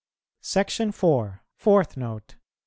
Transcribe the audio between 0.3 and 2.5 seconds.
SECTION IV. FOURTH NOTE.